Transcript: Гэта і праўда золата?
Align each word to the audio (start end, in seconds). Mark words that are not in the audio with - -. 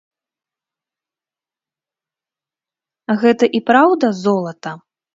Гэта 3.25 3.45
і 3.61 3.65
праўда 3.71 4.05
золата? 4.27 4.71